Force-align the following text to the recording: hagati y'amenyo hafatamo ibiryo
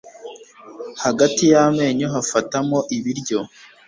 hagati 1.03 1.43
y'amenyo 1.53 2.07
hafatamo 2.15 2.79
ibiryo 2.97 3.39